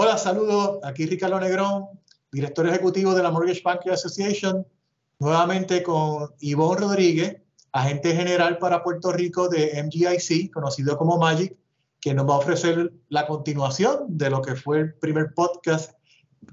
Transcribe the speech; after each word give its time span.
Hola, 0.00 0.16
saludos. 0.16 0.78
Aquí 0.84 1.06
Ricardo 1.06 1.40
Negrón, 1.40 1.88
director 2.30 2.64
ejecutivo 2.68 3.16
de 3.16 3.22
la 3.24 3.32
Mortgage 3.32 3.62
Banking 3.64 3.90
Association, 3.90 4.64
nuevamente 5.18 5.82
con 5.82 6.32
Ivonne 6.38 6.82
Rodríguez, 6.82 7.38
agente 7.72 8.14
general 8.14 8.58
para 8.58 8.84
Puerto 8.84 9.10
Rico 9.10 9.48
de 9.48 9.82
MGIC, 9.82 10.52
conocido 10.52 10.96
como 10.96 11.18
Magic, 11.18 11.56
que 12.00 12.14
nos 12.14 12.28
va 12.28 12.34
a 12.34 12.38
ofrecer 12.38 12.92
la 13.08 13.26
continuación 13.26 14.16
de 14.16 14.30
lo 14.30 14.40
que 14.40 14.54
fue 14.54 14.78
el 14.78 14.94
primer 14.94 15.34
podcast 15.34 15.94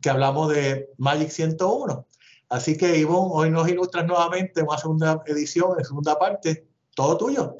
que 0.02 0.10
hablamos 0.10 0.52
de 0.52 0.90
Magic 0.98 1.30
101. 1.30 2.08
Así 2.50 2.76
que, 2.76 2.98
Ivonne, 2.98 3.30
hoy 3.32 3.52
nos 3.52 3.70
ilustras 3.70 4.08
nuevamente 4.08 4.64
una 4.64 4.80
segunda 4.80 5.22
edición, 5.28 5.78
en 5.78 5.86
segunda 5.86 6.18
parte. 6.18 6.68
Todo 6.96 7.16
tuyo. 7.16 7.56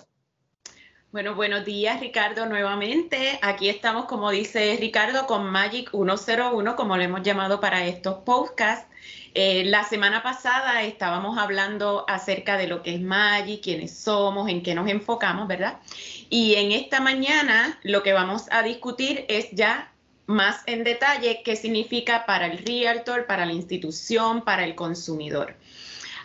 Bueno, 1.16 1.34
buenos 1.34 1.64
días 1.64 2.02
Ricardo 2.02 2.46
nuevamente. 2.46 3.40
Aquí 3.42 3.70
estamos, 3.70 4.04
como 4.04 4.32
dice 4.32 4.76
Ricardo, 4.78 5.26
con 5.28 5.50
Magic 5.50 5.92
101, 5.92 6.76
como 6.76 6.98
le 6.98 7.06
hemos 7.06 7.24
llamado 7.24 7.62
para 7.62 7.86
estos 7.86 8.16
podcasts. 8.26 8.86
Eh, 9.34 9.64
la 9.64 9.86
semana 9.86 10.22
pasada 10.24 10.84
estábamos 10.84 11.38
hablando 11.38 12.04
acerca 12.10 12.58
de 12.58 12.68
lo 12.68 12.84
que 12.84 12.96
es 12.96 13.02
Magic, 13.02 13.64
quiénes 13.64 13.98
somos, 13.98 14.50
en 14.50 14.62
qué 14.62 14.76
nos 14.76 14.90
enfocamos, 14.90 15.48
¿verdad? 15.48 15.80
Y 16.30 16.56
en 16.56 16.74
esta 16.74 17.00
mañana 17.00 17.80
lo 17.84 18.04
que 18.04 18.12
vamos 18.12 18.48
a 18.52 18.62
discutir 18.62 19.24
es 19.30 19.52
ya 19.54 19.94
más 20.26 20.64
en 20.66 20.84
detalle 20.84 21.44
qué 21.46 21.56
significa 21.56 22.26
para 22.26 22.48
el 22.48 22.58
realtor, 22.58 23.26
para 23.26 23.46
la 23.46 23.54
institución, 23.54 24.44
para 24.44 24.66
el 24.66 24.76
consumidor. 24.76 25.56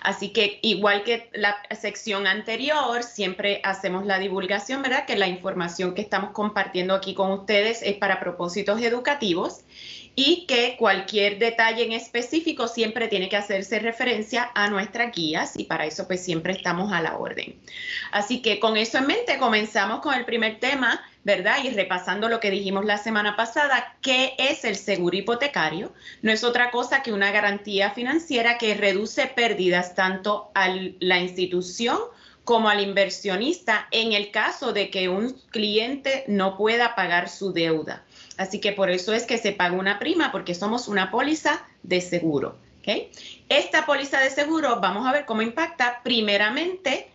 Así 0.01 0.31
que 0.31 0.59
igual 0.63 1.05
que 1.05 1.29
la 1.33 1.57
sección 1.79 2.27
anterior, 2.27 3.03
siempre 3.03 3.61
hacemos 3.65 4.07
la 4.07 4.19
divulgación, 4.19 4.83
¿verdad? 4.83 5.05
Que 5.07 5.17
la 5.17 5.29
información 5.29 5.95
que 5.95 6.01
estamos 6.01 6.31
compartiendo 6.31 6.95
aquí 6.95 7.15
con 7.15 7.31
ustedes 7.33 7.83
es 7.83 7.97
para 7.97 8.21
propósitos 8.21 8.81
educativos 8.81 9.61
y 10.15 10.47
que 10.47 10.77
cualquier 10.79 11.39
detalle 11.39 11.85
en 11.85 11.93
específico 11.93 12.69
siempre 12.69 13.09
tiene 13.09 13.29
que 13.29 13.37
hacerse 13.37 13.79
referencia 13.79 14.51
a 14.55 14.69
nuestras 14.69 15.15
guías 15.15 15.57
y 15.57 15.65
para 15.65 15.87
eso 15.87 16.07
pues 16.07 16.23
siempre 16.25 16.53
estamos 16.53 16.93
a 16.93 17.01
la 17.01 17.17
orden. 17.17 17.55
Así 18.11 18.43
que 18.43 18.59
con 18.59 18.77
eso 18.77 18.99
en 18.99 19.07
mente 19.07 19.39
comenzamos 19.39 20.01
con 20.01 20.15
el 20.15 20.25
primer 20.25 20.59
tema, 20.59 21.01
¿verdad? 21.25 21.59
Y 21.65 21.71
repasando 21.71 22.29
lo 22.29 22.41
que 22.41 22.51
dijimos 22.51 22.85
la 22.85 22.99
semana 22.99 23.37
pasada, 23.37 23.97
¿qué 24.01 24.35
es 24.39 24.65
el 24.65 24.77
seguro 24.77 25.17
hipotecario? 25.17 25.93
No 26.23 26.33
es 26.33 26.45
otra 26.45 26.71
cosa 26.71 27.03
que 27.03 27.13
una 27.13 27.31
garantía 27.31 27.91
financiera 27.91 28.59
que 28.59 28.75
reduce 28.75 29.27
pérdidas 29.27 29.95
tanto 29.95 30.51
a 30.55 30.69
la 31.01 31.21
institución 31.21 31.99
como 32.45 32.69
al 32.69 32.81
inversionista 32.81 33.87
en 33.91 34.13
el 34.13 34.31
caso 34.31 34.73
de 34.73 34.91
que 34.91 35.09
un 35.09 35.37
cliente 35.51 36.25
no 36.27 36.57
pueda 36.57 36.95
pagar 36.95 37.29
su 37.29 37.53
deuda. 37.53 38.03
Así 38.39 38.61
que 38.61 38.73
por 38.73 38.91
eso 38.91 39.13
es 39.13 39.25
que 39.25 39.39
se 39.39 39.53
paga 39.53 39.77
una 39.77 39.99
prima, 39.99 40.33
porque 40.33 40.55
somos 40.55 40.89
una 40.89 41.11
póliza 41.11 41.63
de 41.83 42.01
seguro. 42.01 42.57
Esta 43.49 43.87
póliza 43.87 44.21
de 44.21 44.31
seguro, 44.31 44.81
vamos 44.81 45.07
a 45.07 45.13
ver 45.13 45.25
cómo 45.25 45.43
impacta 45.43 46.01
primeramente 46.03 47.09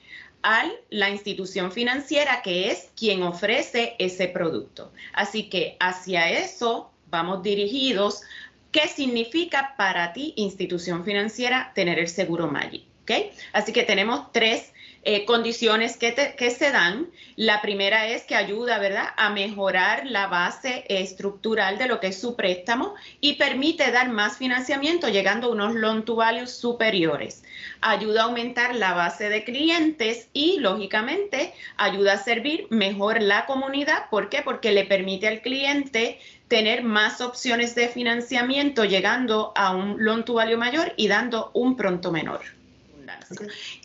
a 0.47 0.71
la 0.91 1.09
institución 1.09 1.71
financiera 1.71 2.43
que 2.43 2.69
es 2.69 2.91
quien 2.95 3.23
ofrece 3.23 3.95
ese 3.97 4.27
producto. 4.27 4.91
Así 5.11 5.49
que 5.49 5.75
hacia 5.79 6.29
eso 6.29 6.91
vamos 7.09 7.41
dirigidos. 7.41 8.21
¿Qué 8.71 8.87
significa 8.87 9.73
para 9.75 10.13
ti, 10.13 10.33
institución 10.37 11.03
financiera, 11.03 11.71
tener 11.73 11.97
el 11.97 12.07
seguro 12.07 12.47
Magic? 12.47 12.83
Así 13.53 13.73
que 13.73 13.83
tenemos 13.83 14.31
tres 14.31 14.71
eh, 15.07 15.23
condiciones 15.25 15.97
que, 15.97 16.49
se 16.49 16.71
dan. 16.71 17.07
La 17.35 17.61
primera 17.61 18.07
es 18.07 18.23
que 18.23 18.33
ayuda, 18.33 18.79
¿verdad?, 18.79 19.09
a 19.17 19.29
mejorar 19.29 20.07
la 20.07 20.25
base 20.25 20.83
estructural 20.89 21.77
de 21.77 21.87
lo 21.87 21.99
que 21.99 22.07
es 22.07 22.19
su 22.19 22.35
préstamo 22.35 22.95
y 23.21 23.33
permite 23.33 23.91
dar 23.91 24.09
más 24.09 24.37
financiamiento 24.37 25.07
llegando 25.09 25.47
a 25.47 25.51
unos 25.51 25.75
loan 25.75 26.05
to 26.05 26.15
values 26.15 26.57
superiores. 26.57 27.43
Ayuda 27.81 28.23
a 28.23 28.25
aumentar 28.25 28.75
la 28.75 28.93
base 28.95 29.29
de 29.29 29.43
clientes 29.43 30.27
y, 30.33 30.57
lógicamente, 30.59 31.53
ayuda 31.77 32.13
a 32.13 32.23
servir 32.23 32.65
mejor 32.71 33.21
la 33.21 33.45
comunidad. 33.45 34.09
¿Por 34.09 34.29
qué? 34.29 34.41
Porque 34.41 34.71
le 34.71 34.85
permite 34.85 35.27
al 35.27 35.41
cliente 35.41 36.19
tener 36.47 36.81
más 36.83 37.21
opciones 37.21 37.75
de 37.75 37.89
financiamiento 37.89 38.85
llegando 38.85 39.53
a 39.55 39.75
un 39.75 40.03
loan 40.03 40.25
to 40.25 40.33
value 40.33 40.57
mayor 40.57 40.93
y 40.97 41.07
dando 41.07 41.51
un 41.53 41.75
pronto 41.75 42.11
menor. 42.11 42.41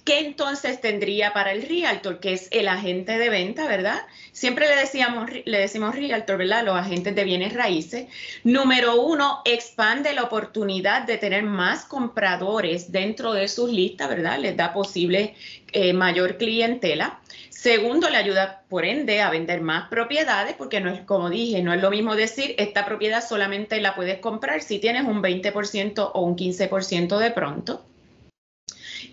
¿Qué 0.04 0.20
entonces 0.20 0.80
tendría 0.80 1.32
para 1.32 1.52
el 1.52 1.62
realtor, 1.62 2.20
que 2.20 2.32
es 2.32 2.48
el 2.50 2.68
agente 2.68 3.18
de 3.18 3.28
venta, 3.28 3.66
verdad? 3.66 4.02
Siempre 4.32 4.68
le, 4.68 4.76
decíamos, 4.76 5.30
le 5.44 5.58
decimos 5.58 5.94
realtor, 5.94 6.38
¿verdad? 6.38 6.64
Los 6.64 6.76
agentes 6.76 7.14
de 7.14 7.24
bienes 7.24 7.52
raíces. 7.52 8.06
Número 8.44 9.00
uno, 9.00 9.42
expande 9.44 10.12
la 10.12 10.22
oportunidad 10.22 11.02
de 11.02 11.18
tener 11.18 11.42
más 11.42 11.84
compradores 11.84 12.92
dentro 12.92 13.32
de 13.32 13.48
sus 13.48 13.70
listas, 13.70 14.08
¿verdad? 14.08 14.38
Les 14.38 14.56
da 14.56 14.72
posible 14.72 15.34
eh, 15.72 15.92
mayor 15.92 16.36
clientela. 16.36 17.20
Segundo, 17.50 18.08
le 18.08 18.16
ayuda, 18.16 18.62
por 18.68 18.86
ende, 18.86 19.20
a 19.20 19.30
vender 19.30 19.60
más 19.60 19.88
propiedades, 19.90 20.54
porque 20.54 20.80
no 20.80 20.90
es, 20.90 21.02
como 21.02 21.28
dije, 21.28 21.62
no 21.62 21.74
es 21.74 21.82
lo 21.82 21.90
mismo 21.90 22.16
decir, 22.16 22.54
esta 22.56 22.86
propiedad 22.86 23.22
solamente 23.26 23.80
la 23.82 23.94
puedes 23.94 24.18
comprar 24.18 24.62
si 24.62 24.78
tienes 24.78 25.04
un 25.04 25.22
20% 25.22 26.10
o 26.14 26.20
un 26.22 26.36
15% 26.36 27.18
de 27.18 27.30
pronto 27.32 27.84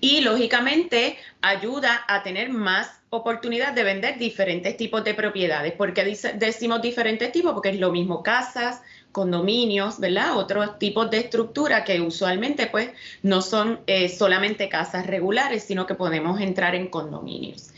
y 0.02 0.22
lógicamente 0.22 1.18
ayuda 1.42 2.06
a 2.08 2.24
tener 2.24 2.50
más 2.50 2.90
oportunidad 3.10 3.74
de 3.74 3.84
vender 3.84 4.18
diferentes 4.18 4.76
tipos 4.76 5.04
de 5.04 5.14
propiedades. 5.14 5.74
¿Por 5.74 5.94
qué 5.94 6.04
decimos 6.36 6.82
diferentes 6.82 7.32
tipos? 7.32 7.54
Porque 7.54 7.70
es 7.70 7.80
lo 7.80 7.92
mismo 7.92 8.22
casas, 8.22 8.82
condominios, 9.14 10.00
¿verdad? 10.00 10.38
Otros 10.38 10.78
tipos 10.78 11.10
de 11.10 11.20
estructura 11.20 11.84
que 11.84 12.02
usualmente 12.02 12.68
pues 12.68 12.92
no 13.24 13.42
son 13.42 13.80
eh, 13.88 14.10
solamente 14.10 14.70
casas 14.70 15.08
regulares, 15.08 15.64
sino 15.64 15.88
que 15.88 15.96
podemos 15.96 16.40
entrar 16.42 16.76
en 16.76 16.88
condominios. 16.88 17.70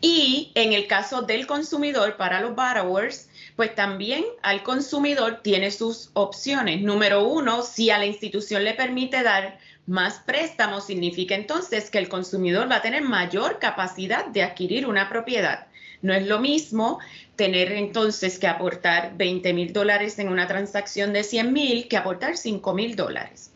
Y 0.00 0.50
en 0.54 0.72
el 0.72 0.86
caso 0.86 1.22
del 1.22 1.46
consumidor, 1.46 2.16
para 2.16 2.40
los 2.40 2.56
borrowers, 2.56 3.28
pues 3.56 3.74
también 3.74 4.24
al 4.42 4.62
consumidor 4.62 5.40
tiene 5.42 5.70
sus 5.70 6.10
opciones. 6.14 6.80
Número 6.80 7.24
uno, 7.24 7.62
si 7.62 7.90
a 7.90 7.98
la 7.98 8.06
institución 8.06 8.64
le 8.64 8.74
permite 8.74 9.22
dar 9.22 9.58
más 9.88 10.20
préstamos 10.20 10.86
significa 10.86 11.34
entonces 11.34 11.90
que 11.90 11.98
el 11.98 12.08
consumidor 12.08 12.70
va 12.70 12.76
a 12.76 12.82
tener 12.82 13.02
mayor 13.02 13.58
capacidad 13.58 14.26
de 14.26 14.42
adquirir 14.42 14.86
una 14.86 15.08
propiedad. 15.08 15.66
No 16.02 16.12
es 16.12 16.26
lo 16.26 16.38
mismo 16.38 17.00
tener 17.34 17.72
entonces 17.72 18.38
que 18.38 18.46
aportar 18.46 19.16
20 19.16 19.52
mil 19.54 19.72
dólares 19.72 20.18
en 20.18 20.28
una 20.28 20.46
transacción 20.46 21.12
de 21.12 21.24
100 21.24 21.52
mil 21.52 21.88
que 21.88 21.96
aportar 21.96 22.36
5 22.36 22.74
mil 22.74 22.94
dólares 22.94 23.50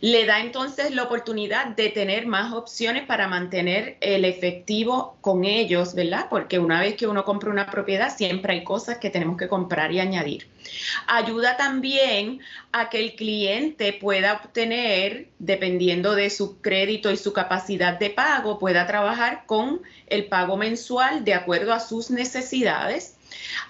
le 0.00 0.24
da 0.24 0.40
entonces 0.40 0.92
la 0.92 1.02
oportunidad 1.02 1.66
de 1.66 1.90
tener 1.90 2.26
más 2.26 2.52
opciones 2.52 3.06
para 3.06 3.28
mantener 3.28 3.96
el 4.00 4.24
efectivo 4.24 5.16
con 5.20 5.44
ellos, 5.44 5.94
¿verdad? 5.94 6.26
Porque 6.30 6.58
una 6.58 6.80
vez 6.80 6.94
que 6.94 7.06
uno 7.06 7.24
compra 7.24 7.50
una 7.50 7.66
propiedad, 7.66 8.14
siempre 8.16 8.54
hay 8.54 8.64
cosas 8.64 8.98
que 8.98 9.10
tenemos 9.10 9.36
que 9.36 9.48
comprar 9.48 9.92
y 9.92 10.00
añadir. 10.00 10.48
Ayuda 11.06 11.56
también 11.56 12.40
a 12.72 12.88
que 12.88 13.00
el 13.00 13.14
cliente 13.14 13.92
pueda 13.92 14.34
obtener, 14.34 15.28
dependiendo 15.38 16.14
de 16.14 16.30
su 16.30 16.60
crédito 16.60 17.10
y 17.10 17.16
su 17.16 17.32
capacidad 17.32 17.98
de 17.98 18.10
pago, 18.10 18.58
pueda 18.58 18.86
trabajar 18.86 19.44
con 19.46 19.82
el 20.06 20.26
pago 20.26 20.56
mensual 20.56 21.24
de 21.24 21.34
acuerdo 21.34 21.72
a 21.72 21.80
sus 21.80 22.10
necesidades. 22.10 23.16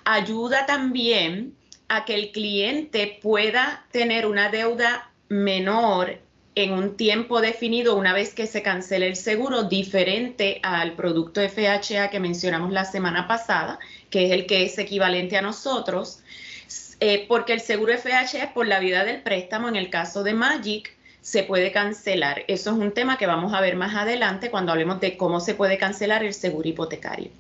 Ayuda 0.05 0.67
también 0.67 1.55
a 1.89 2.05
que 2.05 2.15
el 2.15 2.31
cliente 2.31 3.19
pueda 3.21 3.84
tener 3.91 4.27
una 4.27 4.49
deuda 4.49 5.09
menor 5.31 6.19
en 6.57 6.73
un 6.73 6.97
tiempo 6.97 7.41
definido 7.41 7.97
una 7.97 8.13
vez 8.13 8.35
que 8.35 8.47
se 8.47 8.63
cancele 8.63 9.07
el 9.07 9.17
seguro, 9.17 9.63
diferente 9.63 10.61
al 10.63 10.93
producto 10.95 11.41
FHA 11.41 12.11
que 12.11 12.21
mencionamos 12.21 12.73
la 12.73 12.85
semana 12.85 13.29
pasada, 13.29 13.79
que 14.11 14.27
es 14.27 14.33
el 14.33 14.47
que 14.47 14.65
es 14.65 14.77
equivalente 14.77 15.39
a 15.39 15.43
nosotros, 15.43 16.23
eh, 16.99 17.25
porque 17.29 17.53
el 17.53 17.61
seguro 17.61 17.97
FHA 17.97 18.45
es 18.45 18.50
por 18.53 18.67
la 18.67 18.81
vida 18.81 19.05
del 19.05 19.23
préstamo, 19.23 19.69
en 19.69 19.77
el 19.77 19.88
caso 19.88 20.25
de 20.25 20.35
Magic, 20.35 20.94
se 21.20 21.43
puede 21.43 21.70
cancelar. 21.72 22.44
Eso 22.49 22.70
es 22.70 22.76
un 22.76 22.93
tema 22.93 23.19
que 23.19 23.26
vamos 23.26 23.52
a 23.52 23.61
ver 23.61 23.76
más 23.76 23.94
adelante 23.94 24.50
cuando 24.50 24.72
hablemos 24.72 25.00
de 25.00 25.17
cómo 25.17 25.40
se 25.40 25.55
puede 25.55 25.76
cancelar 25.76 26.25
el 26.25 26.32
seguro 26.32 26.69
hipotecario. 26.69 27.31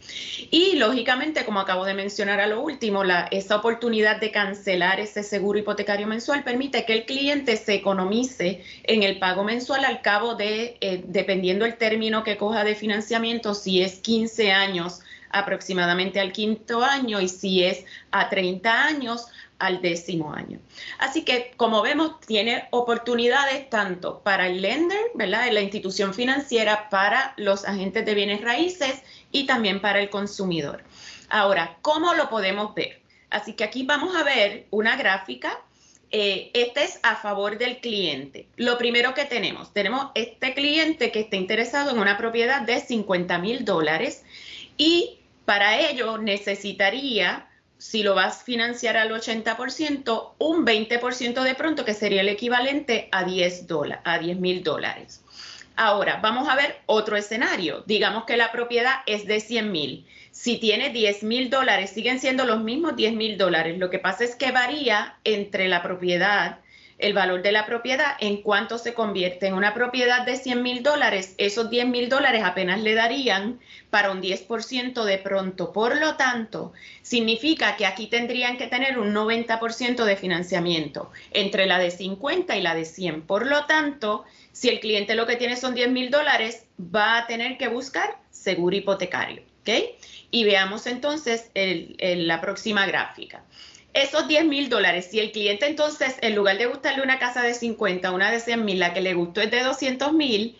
Y 0.50 0.76
lógicamente, 0.76 1.44
como 1.44 1.60
acabo 1.60 1.84
de 1.84 1.94
mencionar 1.94 2.40
a 2.40 2.46
lo 2.46 2.60
último, 2.60 3.02
esa 3.30 3.56
oportunidad 3.56 4.20
de 4.20 4.30
cancelar 4.30 5.00
ese 5.00 5.22
seguro 5.22 5.58
hipotecario 5.58 6.06
mensual 6.06 6.44
permite 6.44 6.84
que 6.84 6.92
el 6.92 7.04
cliente 7.06 7.56
se 7.56 7.74
economice 7.74 8.62
en 8.84 9.02
el 9.02 9.18
pago 9.18 9.44
mensual 9.44 9.84
al 9.84 10.02
cabo 10.02 10.34
de, 10.34 10.76
eh, 10.80 11.02
dependiendo 11.06 11.64
el 11.64 11.76
término 11.76 12.22
que 12.22 12.36
coja 12.36 12.64
de 12.64 12.74
financiamiento, 12.74 13.54
si 13.54 13.82
es 13.82 13.98
15 14.00 14.52
años 14.52 15.00
aproximadamente 15.30 16.20
al 16.20 16.32
quinto 16.32 16.82
año 16.82 17.20
y 17.20 17.28
si 17.28 17.62
es 17.62 17.84
a 18.10 18.28
30 18.28 18.84
años, 18.84 19.26
al 19.60 19.80
décimo 19.80 20.32
año. 20.32 20.58
Así 20.98 21.22
que, 21.22 21.52
como 21.56 21.82
vemos, 21.82 22.18
tiene 22.20 22.66
oportunidades 22.70 23.70
tanto 23.70 24.20
para 24.20 24.48
el 24.48 24.60
lender, 24.60 25.00
¿verdad? 25.14 25.50
La 25.52 25.60
institución 25.60 26.12
financiera, 26.12 26.88
para 26.90 27.34
los 27.36 27.64
agentes 27.64 28.04
de 28.04 28.14
bienes 28.14 28.40
raíces 28.40 29.02
y 29.30 29.46
también 29.46 29.80
para 29.80 30.00
el 30.00 30.10
consumidor. 30.10 30.82
Ahora, 31.28 31.76
¿cómo 31.82 32.14
lo 32.14 32.28
podemos 32.28 32.74
ver? 32.74 33.00
Así 33.30 33.52
que 33.52 33.62
aquí 33.62 33.84
vamos 33.84 34.16
a 34.16 34.24
ver 34.24 34.66
una 34.70 34.96
gráfica 34.96 35.56
eh, 36.12 36.50
este 36.54 36.82
es 36.82 36.98
a 37.04 37.14
favor 37.14 37.56
del 37.56 37.78
cliente. 37.78 38.48
Lo 38.56 38.78
primero 38.78 39.14
que 39.14 39.26
tenemos, 39.26 39.72
tenemos 39.72 40.08
este 40.16 40.54
cliente 40.54 41.12
que 41.12 41.20
está 41.20 41.36
interesado 41.36 41.92
en 41.92 42.00
una 42.00 42.18
propiedad 42.18 42.62
de 42.62 42.80
50 42.80 43.38
mil 43.38 43.64
dólares 43.64 44.24
y 44.76 45.18
para 45.44 45.78
ello 45.78 46.18
necesitaría, 46.18 47.48
si 47.80 48.02
lo 48.02 48.14
vas 48.14 48.42
a 48.42 48.44
financiar 48.44 48.98
al 48.98 49.10
80%, 49.10 50.34
un 50.36 50.66
20% 50.66 51.42
de 51.42 51.54
pronto 51.54 51.86
que 51.86 51.94
sería 51.94 52.20
el 52.20 52.28
equivalente 52.28 53.08
a 53.10 53.24
10 53.24 53.66
mil 54.38 54.62
dólares. 54.62 55.22
Ahora, 55.76 56.20
vamos 56.22 56.46
a 56.50 56.56
ver 56.56 56.76
otro 56.84 57.16
escenario. 57.16 57.82
Digamos 57.86 58.24
que 58.24 58.36
la 58.36 58.52
propiedad 58.52 58.96
es 59.06 59.26
de 59.26 59.40
100 59.40 59.72
mil. 59.72 60.06
Si 60.30 60.58
tiene 60.58 60.90
10 60.90 61.22
mil 61.22 61.48
dólares, 61.48 61.88
siguen 61.88 62.20
siendo 62.20 62.44
los 62.44 62.60
mismos 62.60 62.96
10 62.96 63.14
mil 63.14 63.38
dólares. 63.38 63.78
Lo 63.78 63.88
que 63.88 63.98
pasa 63.98 64.24
es 64.24 64.36
que 64.36 64.52
varía 64.52 65.16
entre 65.24 65.66
la 65.68 65.82
propiedad, 65.82 66.58
el 67.00 67.12
valor 67.14 67.42
de 67.42 67.52
la 67.52 67.66
propiedad, 67.66 68.16
en 68.20 68.42
cuánto 68.42 68.78
se 68.78 68.94
convierte 68.94 69.46
en 69.46 69.54
una 69.54 69.74
propiedad 69.74 70.24
de 70.24 70.36
100 70.36 70.62
mil 70.62 70.82
dólares. 70.82 71.34
Esos 71.38 71.70
10 71.70 71.86
mil 71.86 72.08
dólares 72.08 72.42
apenas 72.44 72.80
le 72.80 72.94
darían 72.94 73.60
para 73.90 74.10
un 74.10 74.22
10% 74.22 75.04
de 75.04 75.18
pronto. 75.18 75.72
Por 75.72 75.98
lo 75.98 76.16
tanto, 76.16 76.72
significa 77.02 77.76
que 77.76 77.86
aquí 77.86 78.06
tendrían 78.06 78.56
que 78.56 78.66
tener 78.66 78.98
un 78.98 79.14
90% 79.14 80.04
de 80.04 80.16
financiamiento 80.16 81.10
entre 81.32 81.66
la 81.66 81.78
de 81.78 81.90
50 81.90 82.56
y 82.56 82.62
la 82.62 82.74
de 82.74 82.84
100. 82.84 83.22
Por 83.22 83.46
lo 83.46 83.66
tanto, 83.66 84.24
si 84.52 84.68
el 84.68 84.80
cliente 84.80 85.14
lo 85.14 85.26
que 85.26 85.36
tiene 85.36 85.56
son 85.56 85.74
10 85.74 85.90
mil 85.90 86.10
dólares, 86.10 86.64
va 86.78 87.18
a 87.18 87.26
tener 87.26 87.58
que 87.58 87.68
buscar 87.68 88.16
seguro 88.30 88.76
hipotecario. 88.76 89.42
¿ok? 89.62 89.70
Y 90.30 90.44
veamos 90.44 90.86
entonces 90.86 91.50
la 91.54 92.40
próxima 92.40 92.86
gráfica. 92.86 93.42
Esos 93.92 94.28
10 94.28 94.46
mil 94.46 94.68
dólares, 94.68 95.08
si 95.10 95.18
el 95.18 95.32
cliente 95.32 95.66
entonces, 95.66 96.16
en 96.20 96.36
lugar 96.36 96.58
de 96.58 96.66
gustarle 96.66 97.02
una 97.02 97.18
casa 97.18 97.42
de 97.42 97.54
50, 97.54 98.12
una 98.12 98.30
de 98.30 98.40
100 98.40 98.64
mil, 98.64 98.78
la 98.78 98.94
que 98.94 99.00
le 99.00 99.14
gustó 99.14 99.40
es 99.40 99.50
de 99.50 99.62
200 99.62 100.12
mil, 100.12 100.56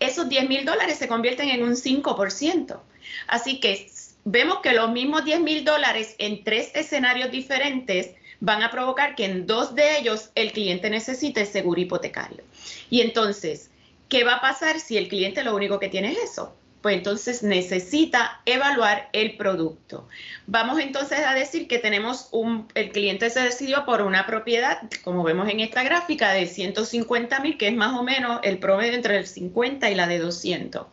esos 0.00 0.28
10 0.28 0.48
mil 0.48 0.64
dólares 0.64 0.98
se 0.98 1.08
convierten 1.08 1.48
en 1.48 1.62
un 1.62 1.76
5%. 1.76 2.78
Así 3.26 3.60
que 3.60 3.86
vemos 4.24 4.58
que 4.60 4.72
los 4.72 4.90
mismos 4.90 5.24
10 5.24 5.40
mil 5.40 5.64
dólares 5.64 6.14
en 6.18 6.44
tres 6.44 6.72
escenarios 6.74 7.30
diferentes 7.30 8.10
van 8.40 8.62
a 8.62 8.70
provocar 8.70 9.14
que 9.14 9.24
en 9.24 9.46
dos 9.46 9.74
de 9.74 9.98
ellos 9.98 10.30
el 10.34 10.52
cliente 10.52 10.90
necesite 10.90 11.46
seguro 11.46 11.80
hipotecario. 11.80 12.44
Y 12.90 13.00
entonces, 13.00 13.70
¿qué 14.08 14.24
va 14.24 14.34
a 14.34 14.40
pasar 14.40 14.80
si 14.80 14.98
el 14.98 15.08
cliente 15.08 15.44
lo 15.44 15.54
único 15.54 15.78
que 15.78 15.88
tiene 15.88 16.12
es 16.12 16.18
eso? 16.18 16.54
Pues 16.84 16.98
entonces 16.98 17.42
necesita 17.42 18.42
evaluar 18.44 19.08
el 19.14 19.38
producto. 19.38 20.06
Vamos 20.46 20.78
entonces 20.78 21.20
a 21.20 21.32
decir 21.32 21.66
que 21.66 21.78
tenemos 21.78 22.28
un, 22.30 22.68
el 22.74 22.90
cliente 22.90 23.30
se 23.30 23.40
decidió 23.40 23.86
por 23.86 24.02
una 24.02 24.26
propiedad, 24.26 24.82
como 25.02 25.22
vemos 25.22 25.48
en 25.48 25.60
esta 25.60 25.82
gráfica, 25.82 26.32
de 26.32 26.46
150 26.46 27.40
mil, 27.40 27.56
que 27.56 27.68
es 27.68 27.74
más 27.74 27.98
o 27.98 28.02
menos 28.02 28.38
el 28.42 28.58
promedio 28.58 28.92
entre 28.92 29.16
el 29.16 29.26
50 29.26 29.90
y 29.90 29.94
la 29.94 30.06
de 30.06 30.18
200. 30.18 30.86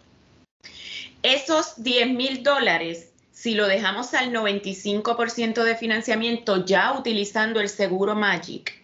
Esos 1.24 1.84
10 1.84 2.14
mil 2.14 2.42
dólares 2.42 3.10
si 3.34 3.54
lo 3.54 3.68
dejamos 3.68 4.14
al 4.14 4.32
95% 4.32 5.64
de 5.64 5.76
financiamiento 5.76 6.66
ya 6.66 6.98
utilizando 6.98 7.60
el 7.60 7.68
seguro 7.68 8.16
Magic, 8.16 8.82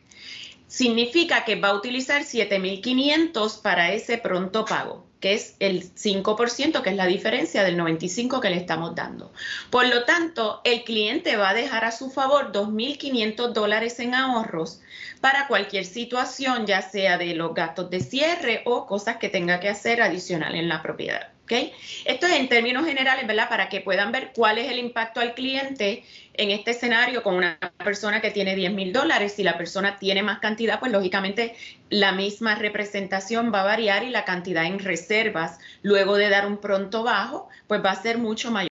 significa 0.68 1.46
que 1.46 1.56
va 1.56 1.70
a 1.70 1.76
utilizar 1.76 2.24
7.500 2.24 3.62
para 3.62 3.94
ese 3.94 4.18
pronto 4.18 4.66
pago, 4.66 5.07
que 5.20 5.34
es 5.34 5.56
el 5.60 5.84
5%, 5.84 6.82
que 6.82 6.90
es 6.90 6.96
la 6.96 7.06
diferencia 7.06 7.64
del 7.64 7.78
95% 7.78 8.40
que 8.40 8.50
le 8.50 8.58
estamos 8.58 8.96
dando. 8.96 9.32
Por 9.70 9.88
lo 9.88 10.04
tanto, 10.06 10.62
el 10.64 10.84
cliente 10.84 11.38
va 11.38 11.50
a 11.50 11.54
dejar 11.54 11.86
a 11.86 11.92
su 11.92 12.10
favor 12.10 12.52
2.500 12.52 13.54
dólares 13.54 14.00
en 14.00 14.14
ahorros 14.14 14.82
para 15.22 15.48
cualquier 15.48 15.86
situación, 15.86 16.66
ya 16.66 16.82
sea 16.82 17.18
de 17.18 17.34
los 17.34 17.54
gastos 17.54 17.90
de 17.90 18.00
cierre 18.00 18.62
o 18.66 18.86
cosas 18.86 19.18
que 19.18 19.30
tenga 19.30 19.60
que 19.60 19.70
hacer 19.70 20.02
adicional 20.02 20.56
en 20.56 20.70
la 20.70 20.82
propiedad. 20.82 21.37
Esto 21.56 22.28
es 22.28 22.34
en 22.34 22.50
términos 22.50 22.86
generales, 22.86 23.26
¿verdad? 23.28 23.50
Para 23.50 23.70
que 23.70 23.82
puedan 23.82 24.12
ver 24.12 24.32
cuál 24.36 24.58
es 24.58 24.72
el 24.72 24.80
impacto 24.80 25.20
al 25.20 25.34
cliente 25.34 26.04
en 26.34 26.52
este 26.52 26.72
escenario 26.72 27.24
con 27.24 27.36
una 27.36 27.58
persona 27.84 28.22
que 28.22 28.32
tiene 28.32 28.56
10 28.56 28.74
mil 28.74 28.94
dólares. 28.94 29.34
Si 29.36 29.44
la 29.44 29.58
persona 29.58 29.98
tiene 29.98 30.24
más 30.24 30.40
cantidad, 30.40 30.80
pues 30.80 30.92
lógicamente 30.92 31.56
la 31.90 32.12
misma 32.12 32.56
representación 32.56 33.52
va 33.54 33.62
a 33.62 33.66
variar 33.66 34.04
y 34.04 34.10
la 34.10 34.26
cantidad 34.26 34.66
en 34.66 34.80
reservas, 34.80 35.60
luego 35.82 36.16
de 36.16 36.30
dar 36.30 36.46
un 36.46 36.58
pronto 36.58 37.04
bajo, 37.04 37.50
pues 37.68 37.84
va 37.84 37.92
a 37.92 38.02
ser 38.02 38.18
mucho 38.18 38.52
mayor 38.52 38.68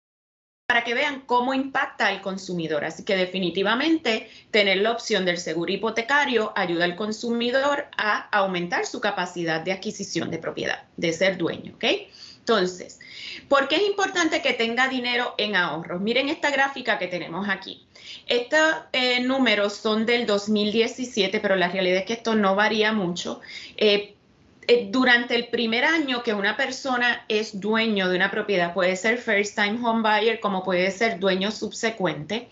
para 0.71 0.85
que 0.85 0.93
vean 0.93 1.23
cómo 1.25 1.53
impacta 1.53 2.07
al 2.07 2.21
consumidor. 2.21 2.85
Así 2.85 3.03
que 3.03 3.17
definitivamente 3.17 4.29
tener 4.51 4.77
la 4.77 4.93
opción 4.93 5.25
del 5.25 5.37
seguro 5.37 5.69
hipotecario 5.69 6.53
ayuda 6.55 6.85
al 6.85 6.95
consumidor 6.95 7.87
a 7.97 8.29
aumentar 8.29 8.85
su 8.85 9.01
capacidad 9.01 9.59
de 9.59 9.73
adquisición 9.73 10.31
de 10.31 10.37
propiedad, 10.37 10.83
de 10.95 11.11
ser 11.11 11.37
dueño, 11.37 11.73
¿ok? 11.75 11.83
Entonces, 12.41 12.99
¿por 13.47 13.67
qué 13.67 13.75
es 13.75 13.83
importante 13.83 14.41
que 14.41 14.53
tenga 14.53 14.87
dinero 14.87 15.35
en 15.37 15.55
ahorros? 15.55 16.01
Miren 16.01 16.27
esta 16.27 16.49
gráfica 16.49 16.97
que 16.97 17.07
tenemos 17.07 17.47
aquí. 17.47 17.85
Estos 18.25 18.59
eh, 18.93 19.19
números 19.19 19.73
son 19.73 20.07
del 20.07 20.25
2017, 20.25 21.39
pero 21.39 21.55
la 21.55 21.69
realidad 21.69 21.99
es 21.99 22.05
que 22.05 22.13
esto 22.13 22.33
no 22.33 22.55
varía 22.55 22.93
mucho. 22.93 23.41
Eh, 23.77 24.15
eh, 24.67 24.87
durante 24.91 25.35
el 25.35 25.47
primer 25.49 25.85
año 25.85 26.23
que 26.23 26.33
una 26.33 26.57
persona 26.57 27.25
es 27.27 27.59
dueño 27.59 28.09
de 28.09 28.15
una 28.15 28.31
propiedad, 28.31 28.73
puede 28.73 28.95
ser 28.95 29.19
first 29.19 29.55
time 29.55 29.79
home 29.83 30.01
buyer 30.01 30.39
como 30.39 30.63
puede 30.63 30.89
ser 30.89 31.19
dueño 31.19 31.51
subsecuente, 31.51 32.49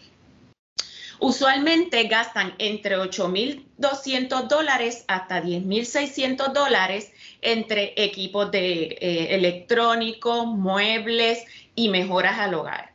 Usualmente 1.21 2.05
gastan 2.05 2.55
entre 2.59 2.97
8.200 2.97 4.47
dólares 4.47 5.03
hasta 5.09 5.43
10.600 5.43 6.53
dólares 6.53 7.11
entre 7.41 7.93
equipos 7.95 8.51
de 8.51 8.97
eh, 8.99 9.35
electrónicos, 9.35 10.45
muebles 10.47 11.45
y 11.75 11.89
mejoras 11.89 12.39
al 12.39 12.53
hogar. 12.53 12.91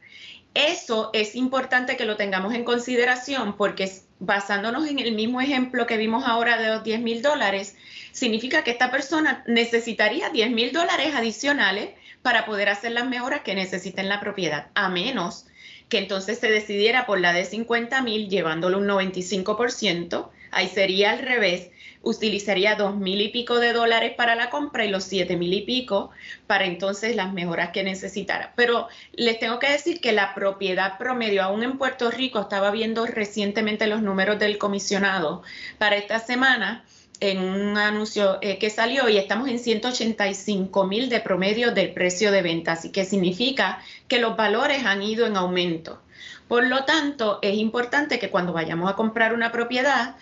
Eso 0.54 1.10
es 1.12 1.34
importante 1.34 1.96
que 1.96 2.04
lo 2.04 2.16
tengamos 2.16 2.54
en 2.54 2.64
consideración 2.64 3.56
porque 3.56 3.90
basándonos 4.20 4.86
en 4.86 5.00
el 5.00 5.12
mismo 5.12 5.40
ejemplo 5.40 5.86
que 5.86 5.96
vimos 5.96 6.24
ahora 6.26 6.56
de 6.56 6.68
los 6.68 6.84
10 6.84 7.00
mil 7.00 7.22
dólares, 7.22 7.76
significa 8.12 8.62
que 8.62 8.70
esta 8.70 8.90
persona 8.90 9.42
necesitaría 9.46 10.30
10 10.30 10.50
mil 10.52 10.72
dólares 10.72 11.14
adicionales 11.14 11.90
para 12.22 12.46
poder 12.46 12.68
hacer 12.68 12.92
las 12.92 13.06
mejoras 13.06 13.42
que 13.42 13.54
necesita 13.54 14.00
en 14.00 14.08
la 14.08 14.20
propiedad, 14.20 14.68
a 14.74 14.88
menos 14.88 15.46
que 15.88 15.98
entonces 15.98 16.38
se 16.38 16.50
decidiera 16.50 17.04
por 17.06 17.20
la 17.20 17.32
de 17.32 17.44
50 17.44 18.00
mil 18.02 18.28
llevándolo 18.28 18.78
un 18.78 18.86
95%, 18.86 20.30
ahí 20.54 20.68
sería 20.68 21.12
al 21.12 21.18
revés, 21.18 21.70
utilizaría 22.02 22.76
dos 22.76 22.96
mil 22.96 23.20
y 23.20 23.28
pico 23.28 23.58
de 23.58 23.72
dólares 23.72 24.12
para 24.16 24.34
la 24.34 24.50
compra 24.50 24.84
y 24.84 24.90
los 24.90 25.04
siete 25.04 25.36
mil 25.36 25.52
y 25.52 25.62
pico 25.62 26.10
para 26.46 26.66
entonces 26.66 27.16
las 27.16 27.32
mejoras 27.32 27.70
que 27.70 27.82
necesitara. 27.82 28.52
Pero 28.56 28.88
les 29.12 29.38
tengo 29.38 29.58
que 29.58 29.70
decir 29.70 30.00
que 30.00 30.12
la 30.12 30.34
propiedad 30.34 30.98
promedio, 30.98 31.42
aún 31.42 31.62
en 31.62 31.78
Puerto 31.78 32.10
Rico, 32.10 32.40
estaba 32.40 32.70
viendo 32.70 33.06
recientemente 33.06 33.86
los 33.86 34.02
números 34.02 34.38
del 34.38 34.58
comisionado 34.58 35.42
para 35.78 35.96
esta 35.96 36.18
semana 36.18 36.84
en 37.20 37.38
un 37.38 37.78
anuncio 37.78 38.38
eh, 38.42 38.58
que 38.58 38.70
salió 38.70 39.08
y 39.08 39.16
estamos 39.16 39.48
en 39.48 39.58
185 39.58 40.86
mil 40.86 41.08
de 41.08 41.20
promedio 41.20 41.72
del 41.72 41.92
precio 41.92 42.30
de 42.32 42.42
venta, 42.42 42.72
así 42.72 42.90
que 42.90 43.04
significa 43.04 43.78
que 44.08 44.18
los 44.18 44.36
valores 44.36 44.84
han 44.84 45.02
ido 45.02 45.26
en 45.26 45.36
aumento. 45.36 46.00
Por 46.48 46.66
lo 46.66 46.84
tanto, 46.84 47.38
es 47.40 47.56
importante 47.56 48.18
que 48.18 48.30
cuando 48.30 48.52
vayamos 48.52 48.90
a 48.90 48.96
comprar 48.96 49.32
una 49.32 49.50
propiedad 49.50 50.16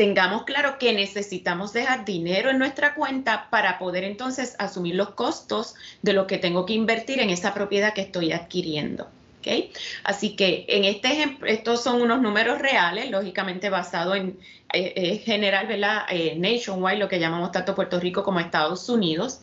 tengamos 0.00 0.44
claro 0.44 0.78
que 0.78 0.94
necesitamos 0.94 1.74
dejar 1.74 2.06
dinero 2.06 2.48
en 2.48 2.58
nuestra 2.58 2.94
cuenta 2.94 3.50
para 3.50 3.78
poder 3.78 4.02
entonces 4.04 4.56
asumir 4.58 4.94
los 4.94 5.10
costos 5.10 5.74
de 6.00 6.14
lo 6.14 6.26
que 6.26 6.38
tengo 6.38 6.64
que 6.64 6.72
invertir 6.72 7.20
en 7.20 7.28
esa 7.28 7.52
propiedad 7.52 7.92
que 7.92 8.00
estoy 8.00 8.32
adquiriendo. 8.32 9.08
Así 10.02 10.36
que 10.36 10.64
en 10.68 10.84
este 10.84 11.08
ejemplo, 11.08 11.46
estos 11.46 11.82
son 11.82 12.00
unos 12.00 12.22
números 12.22 12.60
reales, 12.60 13.10
lógicamente 13.10 13.68
basados 13.68 14.16
en 14.16 14.38
eh, 14.72 14.94
eh, 14.96 15.18
general, 15.18 15.66
¿verdad? 15.66 16.04
Eh, 16.08 16.34
nationwide, 16.34 16.96
lo 16.96 17.08
que 17.08 17.20
llamamos 17.20 17.52
tanto 17.52 17.74
Puerto 17.74 18.00
Rico 18.00 18.22
como 18.22 18.40
Estados 18.40 18.88
Unidos. 18.88 19.42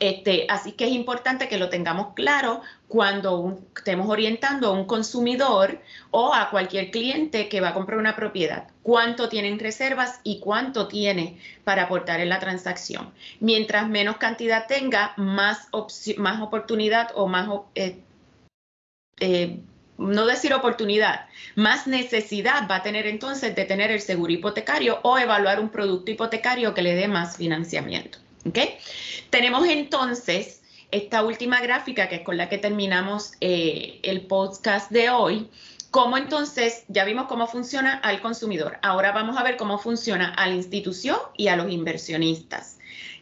Este, 0.00 0.46
así 0.48 0.72
que 0.72 0.86
es 0.86 0.90
importante 0.90 1.46
que 1.46 1.58
lo 1.58 1.68
tengamos 1.68 2.08
claro 2.16 2.60
cuando 2.88 3.60
estemos 3.76 4.08
orientando 4.10 4.66
a 4.66 4.72
un 4.72 4.84
consumidor 4.84 5.80
o 6.10 6.34
a 6.34 6.50
cualquier 6.50 6.90
cliente 6.90 7.48
que 7.48 7.60
va 7.60 7.68
a 7.68 7.74
comprar 7.74 8.00
una 8.00 8.16
propiedad. 8.16 8.71
Cuánto 8.82 9.28
tiene 9.28 9.48
en 9.48 9.58
reservas 9.58 10.20
y 10.24 10.40
cuánto 10.40 10.88
tiene 10.88 11.38
para 11.64 11.84
aportar 11.84 12.20
en 12.20 12.28
la 12.28 12.40
transacción. 12.40 13.12
Mientras 13.40 13.88
menos 13.88 14.16
cantidad 14.16 14.66
tenga, 14.66 15.14
más, 15.16 15.68
más 16.16 16.42
oportunidad 16.42 17.10
o 17.14 17.28
más 17.28 17.48
eh, 19.20 19.60
no 19.98 20.26
decir 20.26 20.52
oportunidad, 20.52 21.26
más 21.54 21.86
necesidad 21.86 22.68
va 22.68 22.76
a 22.76 22.82
tener 22.82 23.06
entonces 23.06 23.54
de 23.54 23.64
tener 23.64 23.90
el 23.90 24.00
seguro 24.00 24.32
hipotecario 24.32 24.98
o 25.02 25.18
evaluar 25.18 25.60
un 25.60 25.68
producto 25.68 26.10
hipotecario 26.10 26.74
que 26.74 26.82
le 26.82 26.94
dé 26.94 27.08
más 27.08 27.36
financiamiento. 27.36 28.18
Tenemos 29.30 29.68
entonces 29.68 30.62
esta 30.90 31.22
última 31.22 31.60
gráfica 31.60 32.08
que 32.08 32.16
es 32.16 32.22
con 32.22 32.36
la 32.36 32.48
que 32.48 32.58
terminamos 32.58 33.32
eh, 33.40 34.00
el 34.02 34.22
podcast 34.22 34.90
de 34.90 35.10
hoy, 35.10 35.48
¿Cómo 35.92 36.16
entonces, 36.16 36.84
ya 36.88 37.04
vimos 37.04 37.26
cómo 37.26 37.46
funciona 37.46 37.92
al 37.98 38.22
consumidor? 38.22 38.78
Ahora 38.80 39.12
vamos 39.12 39.36
a 39.36 39.42
ver 39.42 39.58
cómo 39.58 39.78
funciona 39.78 40.32
a 40.32 40.46
la 40.46 40.54
institución 40.54 41.18
y 41.36 41.48
a 41.48 41.56
los 41.56 41.70
inversionistas. 41.70 42.78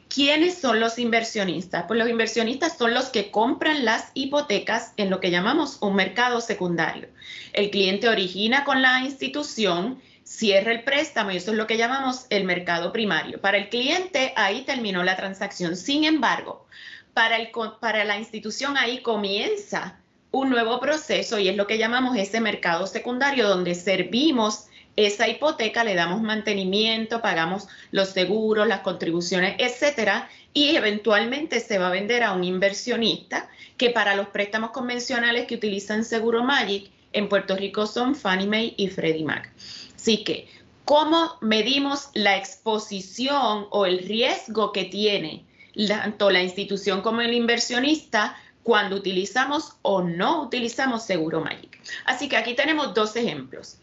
¿Quiénes 0.08 0.56
son 0.56 0.78
los 0.78 0.96
inversionistas? 1.00 1.86
Pues 1.88 1.98
los 1.98 2.08
inversionistas 2.08 2.78
son 2.78 2.94
los 2.94 3.06
que 3.06 3.32
compran 3.32 3.84
las 3.84 4.12
hipotecas 4.14 4.92
en 4.96 5.10
lo 5.10 5.18
que 5.18 5.32
llamamos 5.32 5.78
un 5.80 5.96
mercado 5.96 6.40
secundario. 6.40 7.08
El 7.52 7.70
cliente 7.70 8.08
origina 8.08 8.62
con 8.62 8.82
la 8.82 9.00
institución, 9.00 10.00
cierra 10.22 10.70
el 10.70 10.84
préstamo 10.84 11.32
y 11.32 11.38
eso 11.38 11.50
es 11.50 11.56
lo 11.56 11.66
que 11.66 11.76
llamamos 11.76 12.26
el 12.30 12.44
mercado 12.44 12.92
primario. 12.92 13.40
Para 13.40 13.58
el 13.58 13.68
cliente 13.68 14.32
ahí 14.36 14.62
terminó 14.62 15.02
la 15.02 15.16
transacción. 15.16 15.74
Sin 15.74 16.04
embargo, 16.04 16.68
para, 17.14 17.36
el, 17.36 17.50
para 17.80 18.04
la 18.04 18.16
institución 18.16 18.76
ahí 18.76 19.02
comienza 19.02 20.00
un 20.32 20.50
nuevo 20.50 20.80
proceso 20.80 21.38
y 21.38 21.49
es 21.49 21.56
lo 21.56 21.66
que 21.66 21.78
llamamos 21.78 22.16
ese 22.16 22.40
mercado 22.40 22.87
secundario 22.87 23.49
donde 23.49 23.75
servimos 23.75 24.66
esa 24.96 25.28
hipoteca, 25.28 25.84
le 25.84 25.94
damos 25.94 26.20
mantenimiento, 26.20 27.22
pagamos 27.22 27.68
los 27.90 28.10
seguros, 28.10 28.66
las 28.66 28.80
contribuciones, 28.80 29.54
etcétera, 29.58 30.28
y 30.52 30.76
eventualmente 30.76 31.60
se 31.60 31.78
va 31.78 31.88
a 31.88 31.92
vender 31.92 32.22
a 32.22 32.32
un 32.32 32.44
inversionista 32.44 33.49
que 33.76 33.90
para 33.90 34.14
los 34.14 34.28
préstamos 34.28 34.70
convencionales 34.70 35.46
que 35.46 35.54
utilizan 35.54 36.04
Seguro 36.04 36.42
Magic 36.42 36.90
en 37.12 37.28
Puerto 37.28 37.56
Rico 37.56 37.87
son 37.87 38.14
Fannie 38.14 38.46
Mae 38.46 38.75
y 38.76 38.88
Freddie 38.88 39.25
Mac. 39.25 39.50
Así 39.94 40.25
que, 40.25 40.49
¿cómo 40.84 41.37
medimos 41.40 42.10
la 42.14 42.37
exposición 42.37 43.66
o 43.70 43.87
el 43.87 44.00
riesgo 44.00 44.72
que 44.72 44.84
tiene 44.84 45.44
tanto 45.87 46.30
la 46.30 46.42
institución 46.42 47.00
como 47.00 47.20
el 47.20 47.32
inversionista 47.32 48.37
cuando 48.62 48.97
utilizamos 48.97 49.76
o 49.83 50.02
no 50.02 50.43
utilizamos 50.43 51.05
Seguro 51.05 51.40
Magic. 51.40 51.81
Así 52.05 52.29
que 52.29 52.37
aquí 52.37 52.55
tenemos 52.55 52.95
dos 52.95 53.17
ejemplos. 53.17 53.79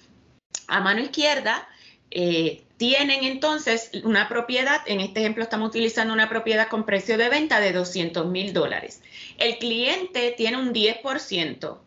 A 0.67 0.81
mano 0.81 1.01
izquierda 1.01 1.67
eh, 2.11 2.63
tienen 2.77 3.23
entonces 3.23 3.89
una 4.03 4.29
propiedad, 4.29 4.81
en 4.85 5.01
este 5.01 5.19
ejemplo 5.21 5.43
estamos 5.43 5.69
utilizando 5.69 6.13
una 6.13 6.29
propiedad 6.29 6.69
con 6.69 6.85
precio 6.85 7.17
de 7.17 7.29
venta 7.29 7.59
de 7.59 7.73
200 7.73 8.27
mil 8.27 8.53
dólares. 8.53 9.01
El 9.37 9.57
cliente 9.57 10.33
tiene 10.37 10.57
un 10.57 10.73
10%, 10.73 11.77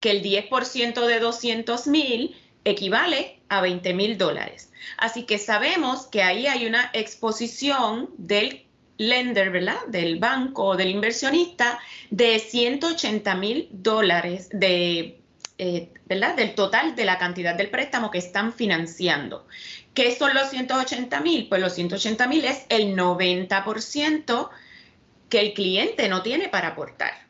que 0.00 0.10
el 0.10 0.22
10% 0.22 1.06
de 1.06 1.18
200 1.18 1.86
mil 1.86 2.36
equivale 2.64 3.40
a 3.48 3.60
20 3.60 3.94
mil 3.94 4.18
dólares. 4.18 4.70
Así 4.98 5.24
que 5.24 5.38
sabemos 5.38 6.06
que 6.06 6.22
ahí 6.22 6.46
hay 6.46 6.66
una 6.66 6.90
exposición 6.92 8.10
del 8.18 8.63
lender, 8.96 9.50
¿verdad? 9.50 9.78
Del 9.88 10.18
banco 10.18 10.64
o 10.64 10.76
del 10.76 10.90
inversionista 10.90 11.78
de 12.10 12.38
180 12.38 13.34
mil 13.36 13.68
dólares 13.70 14.48
de, 14.52 15.18
eh, 15.58 15.88
¿verdad? 16.06 16.36
Del 16.36 16.54
total 16.54 16.94
de 16.94 17.04
la 17.04 17.18
cantidad 17.18 17.54
del 17.54 17.70
préstamo 17.70 18.10
que 18.10 18.18
están 18.18 18.52
financiando. 18.52 19.46
¿Qué 19.94 20.14
son 20.16 20.34
los 20.34 20.50
180 20.50 21.20
mil? 21.20 21.48
Pues 21.48 21.60
los 21.60 21.74
180 21.74 22.26
mil 22.26 22.44
es 22.44 22.66
el 22.68 22.96
90% 22.96 24.50
que 25.28 25.40
el 25.40 25.54
cliente 25.54 26.08
no 26.08 26.22
tiene 26.22 26.48
para 26.48 26.68
aportar. 26.68 27.23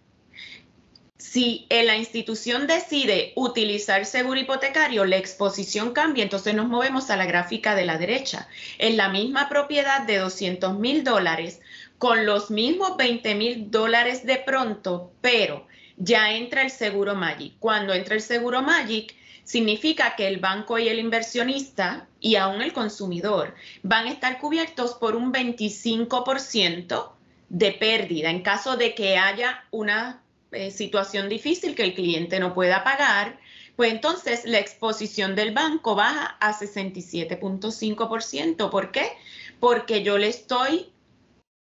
Si 1.25 1.67
la 1.71 1.97
institución 1.97 2.67
decide 2.67 3.33
utilizar 3.35 4.05
seguro 4.05 4.39
hipotecario, 4.39 5.07
la 5.07 5.17
exposición 5.17 5.95
cambia, 5.95 6.23
entonces 6.23 6.55
nos 6.55 6.69
movemos 6.69 7.09
a 7.09 7.17
la 7.17 7.25
gráfica 7.25 7.75
de 7.75 7.87
la 7.87 7.97
derecha. 7.97 8.47
En 8.77 8.99
la 8.99 9.09
misma 9.09 9.49
propiedad 9.49 10.03
de 10.03 10.19
200 10.19 10.79
mil 10.79 11.03
dólares, 11.03 11.63
con 11.99 12.27
los 12.27 12.51
mismos 12.51 12.99
20 12.99 13.35
mil 13.37 13.71
dólares 13.71 14.27
de 14.27 14.37
pronto, 14.37 15.13
pero 15.23 15.67
ya 15.97 16.31
entra 16.35 16.61
el 16.61 16.71
seguro 16.71 17.15
Magic. 17.15 17.55
Cuando 17.59 17.95
entra 17.95 18.15
el 18.15 18.21
seguro 18.21 18.61
Magic, 18.61 19.17
significa 19.45 20.17
que 20.17 20.29
el 20.29 20.41
banco 20.41 20.79
y 20.79 20.89
el 20.89 20.99
inversionista 20.99 22.07
y 22.21 22.37
aún 22.37 22.61
el 22.61 22.75
consumidor 22.75 23.55
van 23.83 24.09
a 24.09 24.13
estar 24.13 24.39
cubiertos 24.39 24.93
por 24.93 25.17
un 25.17 25.33
25% 25.33 27.13
de 27.49 27.73
pérdida 27.73 28.29
en 28.29 28.43
caso 28.43 28.77
de 28.77 28.95
que 28.95 29.17
haya 29.17 29.65
una 29.71 30.24
eh, 30.55 30.71
situación 30.71 31.29
difícil 31.29 31.75
que 31.75 31.83
el 31.83 31.95
cliente 31.95 32.41
no 32.41 32.55
pueda 32.55 32.85
pagar, 32.85 33.39
pues 33.77 33.93
entonces 33.93 34.45
la 34.45 34.61
exposición 34.61 35.35
del 35.35 35.53
banco 35.53 35.95
baja 35.95 36.37
a 36.41 36.53
67.5%. 36.53 38.71
¿Por 38.71 38.93
qué? 38.93 39.13
Porque 39.59 40.03
yo 40.03 40.19
le 40.19 40.29
estoy 40.29 40.93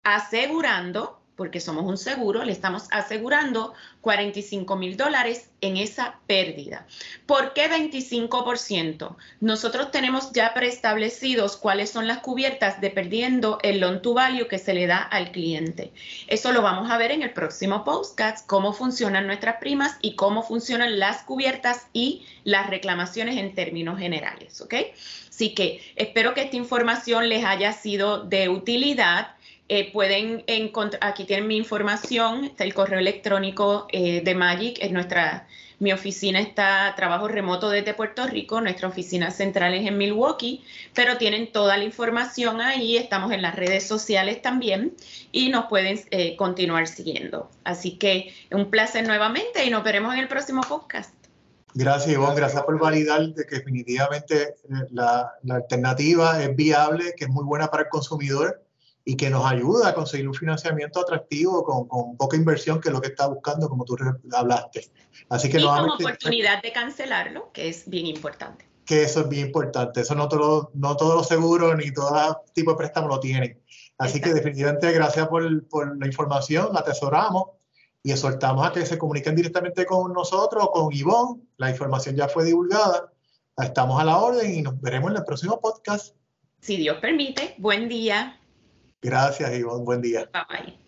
asegurando 0.02 1.21
porque 1.36 1.60
somos 1.60 1.84
un 1.84 1.96
seguro, 1.96 2.44
le 2.44 2.52
estamos 2.52 2.84
asegurando 2.90 3.74
45 4.02 4.76
mil 4.76 4.96
dólares 4.96 5.50
en 5.60 5.76
esa 5.76 6.18
pérdida. 6.26 6.86
¿Por 7.26 7.52
qué 7.54 7.70
25%? 7.70 9.16
Nosotros 9.40 9.90
tenemos 9.90 10.32
ya 10.32 10.52
preestablecidos 10.54 11.56
cuáles 11.56 11.90
son 11.90 12.06
las 12.06 12.18
cubiertas 12.18 12.80
dependiendo 12.80 13.58
el 13.62 13.80
loan 13.80 14.02
to 14.02 14.14
value 14.14 14.48
que 14.48 14.58
se 14.58 14.74
le 14.74 14.86
da 14.86 14.98
al 14.98 15.32
cliente. 15.32 15.92
Eso 16.26 16.52
lo 16.52 16.62
vamos 16.62 16.90
a 16.90 16.98
ver 16.98 17.12
en 17.12 17.22
el 17.22 17.32
próximo 17.32 17.84
podcast, 17.84 18.46
cómo 18.46 18.72
funcionan 18.72 19.26
nuestras 19.26 19.56
primas 19.56 19.96
y 20.02 20.16
cómo 20.16 20.42
funcionan 20.42 20.98
las 20.98 21.22
cubiertas 21.22 21.86
y 21.92 22.26
las 22.44 22.68
reclamaciones 22.68 23.36
en 23.36 23.54
términos 23.54 23.98
generales, 23.98 24.60
¿ok? 24.60 24.74
Así 25.28 25.54
que 25.54 25.80
espero 25.96 26.34
que 26.34 26.42
esta 26.42 26.56
información 26.56 27.28
les 27.28 27.44
haya 27.44 27.72
sido 27.72 28.24
de 28.24 28.48
utilidad. 28.48 29.34
Eh, 29.74 29.90
pueden 29.90 30.44
encontrar, 30.48 31.00
aquí 31.02 31.24
tienen 31.24 31.46
mi 31.46 31.56
información, 31.56 32.44
está 32.44 32.62
el 32.62 32.74
correo 32.74 32.98
electrónico 32.98 33.86
eh, 33.90 34.20
de 34.22 34.34
Magic, 34.34 34.76
es 34.82 34.92
nuestra, 34.92 35.46
mi 35.78 35.94
oficina 35.94 36.40
está 36.40 36.92
trabajo 36.94 37.26
remoto 37.26 37.70
desde 37.70 37.94
Puerto 37.94 38.26
Rico, 38.26 38.60
nuestra 38.60 38.88
oficina 38.88 39.30
central 39.30 39.72
es 39.72 39.86
en 39.86 39.96
Milwaukee, 39.96 40.62
pero 40.92 41.16
tienen 41.16 41.52
toda 41.52 41.78
la 41.78 41.84
información 41.84 42.60
ahí, 42.60 42.98
estamos 42.98 43.32
en 43.32 43.40
las 43.40 43.56
redes 43.56 43.88
sociales 43.88 44.42
también 44.42 44.94
y 45.30 45.48
nos 45.48 45.68
pueden 45.68 45.98
eh, 46.10 46.36
continuar 46.36 46.86
siguiendo. 46.86 47.48
Así 47.64 47.96
que 47.96 48.34
un 48.50 48.70
placer 48.70 49.06
nuevamente 49.06 49.64
y 49.64 49.70
nos 49.70 49.82
veremos 49.84 50.12
en 50.12 50.20
el 50.20 50.28
próximo 50.28 50.60
podcast. 50.68 51.14
Gracias, 51.72 52.12
Ivonne. 52.12 52.36
Gracias 52.36 52.62
por 52.64 52.78
validar 52.78 53.22
de 53.28 53.46
que 53.46 53.56
definitivamente 53.56 54.54
la, 54.90 55.32
la 55.44 55.54
alternativa 55.54 56.42
es 56.42 56.54
viable, 56.54 57.14
que 57.16 57.24
es 57.24 57.30
muy 57.30 57.44
buena 57.44 57.68
para 57.68 57.84
el 57.84 57.88
consumidor 57.88 58.62
y 59.04 59.16
que 59.16 59.30
nos 59.30 59.44
ayuda 59.44 59.88
a 59.88 59.94
conseguir 59.94 60.28
un 60.28 60.34
financiamiento 60.34 61.00
atractivo 61.00 61.64
con, 61.64 62.16
poca 62.16 62.36
inversión, 62.36 62.80
que 62.80 62.88
es 62.88 62.94
lo 62.94 63.00
que 63.00 63.08
está 63.08 63.26
buscando, 63.26 63.68
como 63.68 63.84
tú 63.84 63.96
hablaste. 64.32 64.90
Así 65.28 65.50
que 65.50 65.58
y 65.58 65.62
como 65.62 65.94
oportunidad 65.94 66.62
de 66.62 66.72
cancelarlo, 66.72 67.50
que 67.52 67.68
es 67.68 67.88
bien 67.88 68.06
importante. 68.06 68.68
Que 68.84 69.02
eso 69.02 69.20
es 69.20 69.28
bien 69.28 69.46
importante. 69.46 70.00
Eso 70.00 70.14
no, 70.14 70.28
todo, 70.28 70.70
no 70.74 70.96
todos 70.96 71.16
los 71.16 71.28
seguros 71.28 71.76
ni 71.76 71.92
todo 71.92 72.42
tipo 72.52 72.72
de 72.72 72.76
préstamo 72.76 73.08
lo 73.08 73.20
tienen. 73.20 73.60
Así 73.98 74.20
que 74.20 74.32
definitivamente 74.32 74.90
gracias 74.92 75.28
por, 75.28 75.68
por, 75.68 75.98
la 75.98 76.06
información, 76.06 76.72
la 76.72 76.80
atesoramos 76.80 77.44
y 78.02 78.10
exhortamos 78.10 78.66
a 78.66 78.72
que 78.72 78.84
se 78.84 78.98
comuniquen 78.98 79.36
directamente 79.36 79.86
con 79.86 80.12
nosotros, 80.12 80.68
con 80.72 80.92
Ivonne. 80.92 81.42
La 81.56 81.70
información 81.70 82.16
ya 82.16 82.28
fue 82.28 82.44
divulgada. 82.44 83.12
Estamos 83.56 84.00
a 84.00 84.04
la 84.04 84.18
orden 84.18 84.54
y 84.54 84.62
nos 84.62 84.80
veremos 84.80 85.10
en 85.10 85.18
el 85.18 85.24
próximo 85.24 85.60
podcast. 85.60 86.16
Si 86.60 86.76
Dios 86.76 86.98
permite, 87.00 87.54
buen 87.58 87.88
día. 87.88 88.38
Gracias, 89.02 89.52
Ivonne. 89.52 89.84
Buen 89.84 90.00
día. 90.00 90.30
Bye 90.32 90.44
bye. 90.48 90.81